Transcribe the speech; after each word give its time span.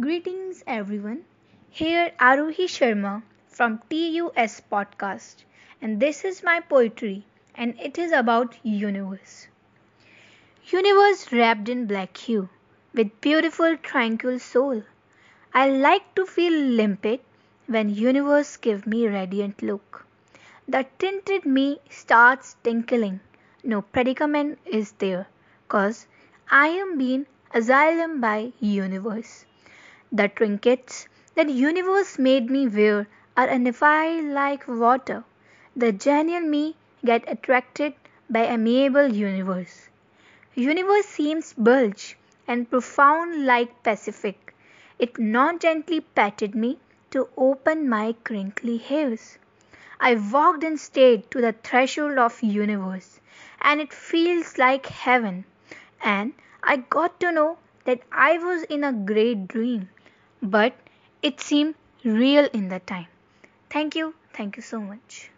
Greetings 0.00 0.64
everyone. 0.66 1.24
Here 1.70 2.10
Aarohi 2.18 2.64
Sharma 2.66 3.22
from 3.46 3.80
TUS 3.88 4.60
podcast 4.68 5.44
and 5.80 6.00
this 6.00 6.24
is 6.24 6.42
my 6.42 6.58
poetry 6.58 7.24
and 7.54 7.78
it 7.80 7.96
is 7.96 8.10
about 8.10 8.56
universe. 8.64 9.46
Universe 10.66 11.30
wrapped 11.30 11.68
in 11.68 11.86
black 11.86 12.16
hue 12.16 12.48
with 12.92 13.20
beautiful 13.20 13.76
tranquil 13.76 14.40
soul. 14.40 14.82
I 15.52 15.70
like 15.70 16.12
to 16.16 16.26
feel 16.26 16.52
limpid 16.52 17.20
when 17.68 17.88
universe 17.88 18.56
give 18.56 18.88
me 18.88 19.06
radiant 19.06 19.62
look. 19.62 20.04
The 20.66 20.86
tinted 20.98 21.46
me 21.46 21.78
starts 21.88 22.56
tinkling. 22.64 23.20
No 23.62 23.82
predicament 23.82 24.58
is 24.66 24.90
there 24.90 25.28
cause 25.68 26.08
I 26.50 26.66
am 26.66 26.98
being 26.98 27.26
asylum 27.54 28.20
by 28.20 28.54
universe. 28.58 29.44
The 30.16 30.28
trinkets 30.28 31.08
that 31.34 31.48
universe 31.48 32.20
made 32.20 32.48
me 32.48 32.68
wear 32.68 33.08
are 33.36 33.48
unified 33.52 34.22
like 34.22 34.68
water. 34.68 35.24
The 35.74 35.90
genial 35.90 36.42
me 36.42 36.76
get 37.04 37.24
attracted 37.26 37.94
by 38.30 38.44
amiable 38.44 39.08
universe. 39.08 39.88
Universe 40.54 41.06
seems 41.06 41.52
bulge 41.54 42.16
and 42.46 42.70
profound 42.70 43.44
like 43.44 43.82
Pacific. 43.82 44.54
It 45.00 45.18
not 45.18 45.60
gently 45.60 46.02
patted 46.02 46.54
me 46.54 46.78
to 47.10 47.28
open 47.36 47.88
my 47.88 48.14
crinkly 48.22 48.76
hairs. 48.76 49.38
I 49.98 50.14
walked 50.14 50.62
and 50.62 50.78
stayed 50.78 51.28
to 51.32 51.40
the 51.40 51.54
threshold 51.54 52.18
of 52.18 52.40
universe 52.40 53.18
and 53.60 53.80
it 53.80 53.92
feels 53.92 54.58
like 54.58 54.86
heaven 54.86 55.44
and 56.00 56.34
I 56.62 56.76
got 56.76 57.18
to 57.18 57.32
know 57.32 57.58
that 57.84 58.02
I 58.12 58.38
was 58.38 58.62
in 58.62 58.84
a 58.84 58.92
great 58.92 59.48
dream 59.48 59.88
but 60.44 60.74
it 61.22 61.40
seemed 61.40 61.74
real 62.04 62.48
in 62.52 62.68
that 62.68 62.86
time. 62.86 63.08
Thank 63.70 63.96
you. 63.96 64.14
Thank 64.34 64.56
you 64.56 64.62
so 64.62 64.80
much. 64.80 65.30